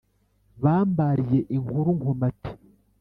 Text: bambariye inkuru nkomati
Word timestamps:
bambariye 0.63 1.39
inkuru 1.55 1.89
nkomati 1.97 2.49